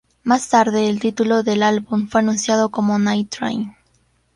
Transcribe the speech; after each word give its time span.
Más 0.23 0.49
tarde, 0.49 0.87
el 0.89 0.99
título 0.99 1.43
del 1.43 1.61
álbum 1.61 2.07
fue 2.07 2.21
anunciado 2.21 2.69
como 2.71 2.97
Night 2.97 3.29
Train. 3.29 3.75